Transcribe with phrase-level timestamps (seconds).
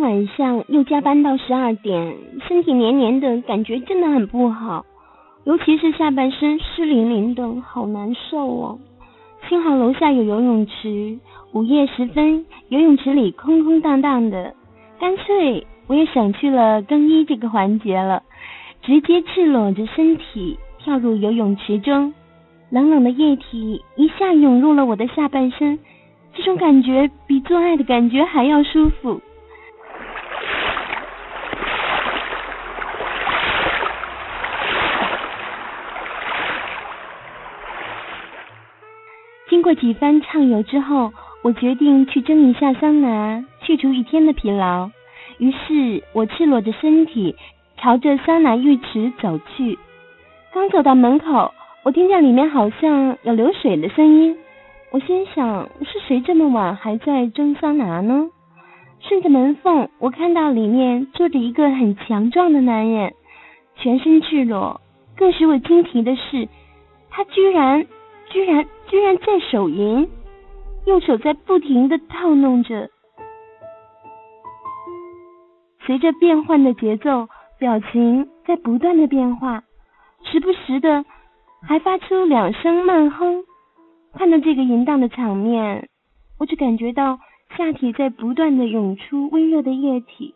[0.00, 2.16] 晚上又加班到十二点，
[2.46, 4.84] 身体黏黏的感觉真的很不好，
[5.44, 8.78] 尤其是下半身湿淋淋的，好难受哦。
[9.48, 11.18] 幸好楼下有游泳池，
[11.52, 14.54] 午夜时分游泳池里空空荡荡的，
[15.00, 18.22] 干脆我也省去了更衣这个环节了，
[18.82, 22.12] 直接赤裸着身体跳入游泳池中，
[22.70, 25.78] 冷冷的液体一下涌入了我的下半身，
[26.34, 29.20] 这种感觉比做爱的感觉还要舒服。
[39.68, 44.88] 过几番畅游之后，我决定去蒸一下桑拿，去除一天的疲劳。
[45.36, 47.36] 于是我赤裸着身体
[47.76, 49.78] 朝着桑拿浴池走去。
[50.54, 54.34] 刚走到门口，我听见里面好像有流水的声音。
[54.90, 58.26] 我心想，是谁这么晚还在蒸桑拿呢？
[59.00, 63.12] 顺着门缝，我看到里面坐着一个很强壮的男人，
[63.76, 64.80] 全身赤裸。
[65.14, 66.48] 更使我惊奇的是，
[67.10, 67.86] 他居然，
[68.30, 68.64] 居然。
[68.88, 70.08] 居然在手淫，
[70.86, 72.88] 右手在不停的套弄着，
[75.84, 79.62] 随着变换的节奏，表情在不断的变化，
[80.24, 81.04] 时不时的
[81.62, 83.44] 还发出两声慢哼。
[84.14, 85.88] 看到这个淫荡的场面，
[86.38, 87.18] 我只感觉到
[87.56, 90.34] 下体在不断的涌出温热的液体。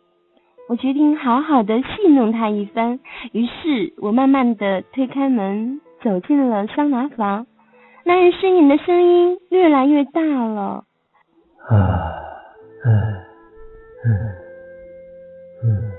[0.69, 2.99] 我决定好好的戏弄他一番，
[3.31, 7.47] 于是我慢慢的推开门，走进了桑拿房。
[8.05, 10.83] 男人呻吟的声音越来越大了。
[11.69, 12.13] 啊，
[12.85, 12.91] 嗯
[14.05, 14.11] 嗯
[15.63, 15.91] 嗯，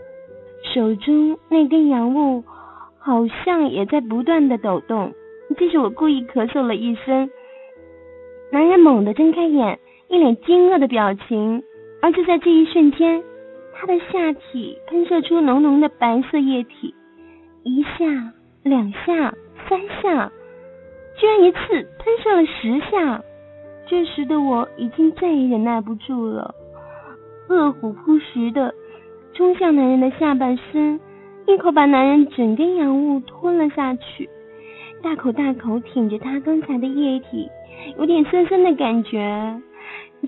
[0.75, 2.45] 手中那根洋物
[2.99, 5.13] 好像也在不断的抖动。
[5.57, 7.31] 这是我故意咳嗽了一声。
[8.51, 11.63] 男人猛地睁开眼，一脸惊愕的表情。
[12.03, 13.23] 而就在这一瞬间，
[13.73, 16.95] 他的下体喷射出浓浓的白色液体，
[17.63, 18.05] 一下，
[18.63, 19.35] 两下，
[19.67, 20.31] 三下。
[21.17, 21.59] 居然一次
[21.99, 23.23] 喷射了十下，
[23.87, 26.55] 这时的我已经再也忍耐不住了，
[27.49, 28.75] 饿虎扑食的
[29.33, 30.99] 冲向男人的下半身，
[31.47, 34.29] 一口把男人整根阳物吞了下去，
[35.03, 37.49] 大口大口舔着他刚才的液体，
[37.99, 39.61] 有点酸酸的感觉。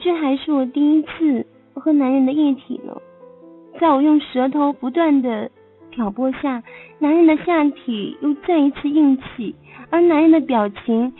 [0.00, 2.94] 这还是我第一次喝男人的液体呢，
[3.80, 5.50] 在我用舌头不断的
[5.96, 6.62] 挑拨下，
[6.98, 9.54] 男人的下体又再一次硬起。
[9.88, 11.14] 而男人的表情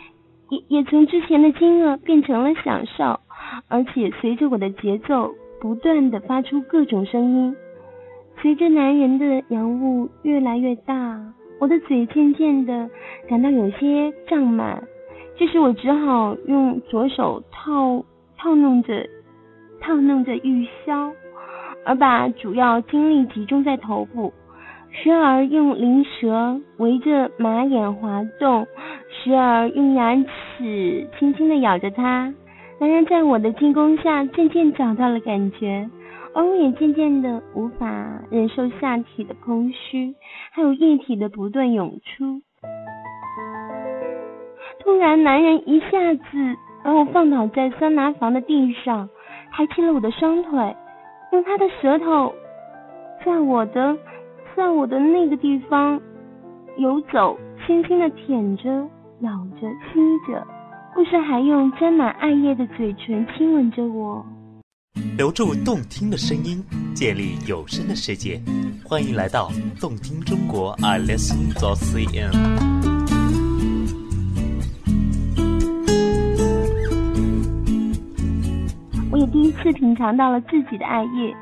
[0.49, 3.19] 也也从之前的惊愕变成了享受，
[3.67, 7.55] 而且随着我的节奏不断的发出各种声音。
[8.39, 11.19] 随着男人的阳物越来越大，
[11.59, 12.87] 我的嘴渐渐的
[13.27, 14.83] 感到有些胀满，
[15.35, 18.05] 这时我只好用左手套
[18.37, 19.09] 套弄着
[19.81, 21.11] 套弄着玉箫，
[21.83, 24.31] 而把主要精力集中在头部。
[24.91, 28.65] 时而用灵舌围着马眼滑动，
[29.09, 32.33] 时而用牙齿轻轻的咬着它。
[32.79, 35.87] 男人在我的进攻下渐渐找到了感觉，
[36.33, 40.15] 而我也渐渐的无法忍受下体的空虚，
[40.51, 42.41] 还有液体的不断涌出。
[44.79, 46.21] 突然，男人一下子
[46.83, 49.07] 把我放倒在桑拿房的地上，
[49.51, 50.75] 抬起了我的双腿，
[51.31, 52.33] 用他的舌头
[53.23, 53.95] 在我的。
[54.57, 56.01] 在我的那个地方
[56.77, 58.63] 游走，轻轻的舔着、
[59.19, 59.29] 咬
[59.61, 60.43] 着、亲着，
[60.95, 64.25] 不时还用沾满艾叶的嘴唇亲吻着我。
[65.15, 66.57] 留住动听的声音，
[66.95, 68.41] 建立有声的世界，
[68.83, 72.33] 欢迎来到动听中国，I listen to CN。
[79.11, 81.35] 我也第一次品尝到了自己的艾叶，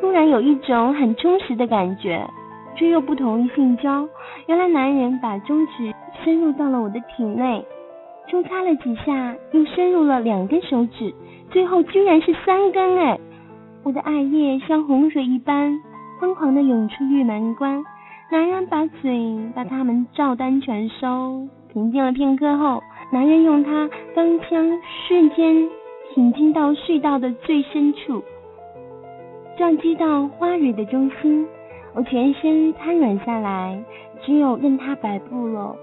[0.00, 2.24] 突然有一种很充实的感觉。
[2.76, 4.08] 却又不同于性交。
[4.46, 5.92] 原来男人把中指
[6.24, 7.64] 深入到了我的体内，
[8.28, 11.14] 抽插了几下，又深入了两根手指，
[11.50, 13.18] 最后居然是三根哎！
[13.82, 15.78] 我的艾叶像洪水一般
[16.20, 17.82] 疯狂的涌出玉门关，
[18.30, 21.48] 男人把嘴把它们照单全收。
[21.72, 22.82] 平静了片刻后，
[23.12, 25.68] 男人用他钢枪瞬间
[26.12, 28.22] 挺进到隧道的最深处，
[29.56, 31.46] 撞击到花蕊的中心。
[31.92, 33.82] 我全身瘫软下来，
[34.22, 35.76] 只有任他摆布了。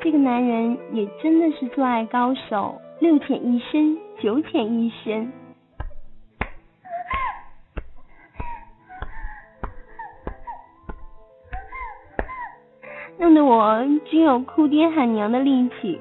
[0.00, 5.32] 这个男人也真的是做爱高手，六浅一深，九浅一深，
[13.18, 15.98] 弄得我只有哭爹喊娘的力气。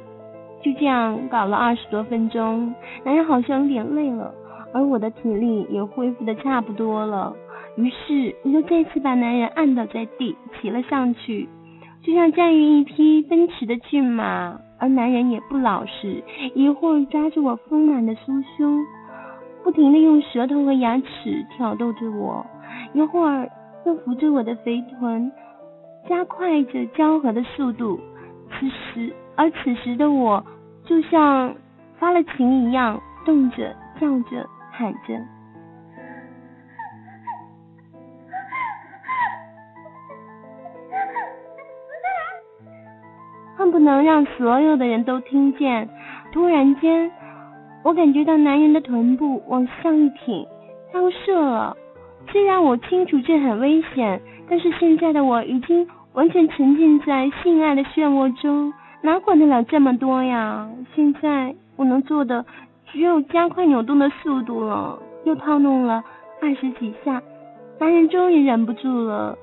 [0.61, 2.73] 就这样搞了二十多分钟，
[3.05, 4.33] 男人好像有点累了，
[4.73, 7.33] 而我的体力也恢复的差不多了。
[7.77, 11.47] 于是我又再次把男人按倒在地，骑了上去，
[12.01, 14.59] 就像驾驭一匹奔驰的骏马。
[14.77, 16.21] 而男人也不老实，
[16.53, 18.85] 一会儿抓住我丰满的酥胸，
[19.63, 22.45] 不停的用舌头和牙齿挑逗着我，
[22.93, 23.49] 一会儿
[23.85, 25.31] 又扶着我的肥臀，
[26.09, 27.97] 加快着交合的速度。
[28.51, 30.45] 此时，而此时的我
[30.83, 31.55] 就像
[31.97, 35.17] 发了情一样，动着、叫着、喊着。
[43.65, 45.89] 恨不能让所有的人都听见。
[46.31, 47.11] 突然间，
[47.83, 50.45] 我感觉到男人的臀部往上一挺，
[50.93, 51.75] 要射了。
[52.31, 58.71] 虽然我清楚这很危险，但是现在的我已经完全沉浸在性爱的漩涡中，
[59.01, 60.69] 哪管得了这么多呀？
[60.93, 62.45] 现在我能做的
[62.91, 64.99] 只有加快扭动的速度了。
[65.23, 66.03] 又套弄了
[66.39, 67.19] 二十几下，
[67.79, 69.35] 男人终于忍不住了，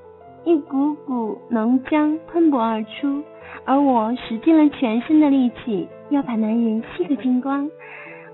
[0.45, 3.23] 一股股浓浆喷薄而出。
[3.65, 7.69] 而我使尽了全身的力气，要把男人吸个精光。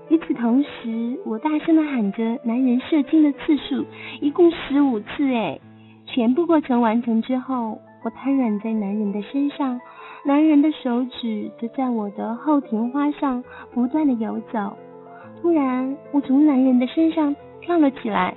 [0.08, 3.84] 与此同时，我大声的喊着男人射精的次数，
[4.20, 5.32] 一共十五次。
[5.32, 5.60] 哎，
[6.06, 9.80] 全部过程完成之后，我瘫软在男人的身上，
[10.24, 14.76] 男人的手指则在我的后庭花上不断的游走。
[15.40, 18.34] 突然，我从男人的身上跳了起来，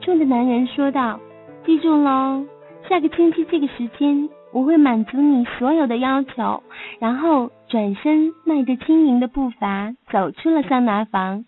[0.00, 1.18] 冲着男人说道
[1.64, 2.44] ：“记住喽，
[2.88, 6.62] 下个星期这个时间。”我会满足你所有的要求，
[7.00, 11.44] 然后转身迈着轻盈的步伐走出了桑拿房。